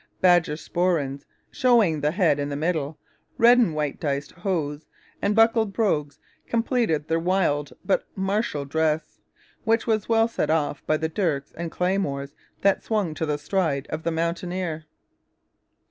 Badger 0.19 0.55
sporrans, 0.57 1.27
showing 1.51 2.01
the 2.01 2.09
head 2.09 2.39
in 2.39 2.49
the 2.49 2.55
middle, 2.55 2.97
red 3.37 3.59
and 3.59 3.75
white 3.75 3.99
diced 3.99 4.31
hose, 4.31 4.87
and 5.21 5.35
buckled 5.35 5.73
brogues 5.73 6.17
completed 6.47 7.07
their 7.07 7.19
wild 7.19 7.71
but 7.85 8.07
martial 8.15 8.65
dress, 8.65 9.19
which 9.63 9.85
was 9.85 10.09
well 10.09 10.27
set 10.27 10.49
off 10.49 10.83
by 10.87 10.97
the 10.97 11.07
dirks 11.07 11.51
and 11.55 11.69
claymores 11.71 12.33
that 12.61 12.83
swung 12.83 13.13
to 13.13 13.27
the 13.27 13.37
stride 13.37 13.85
of 13.91 14.01
the 14.01 14.09
mountaineer. 14.09 14.85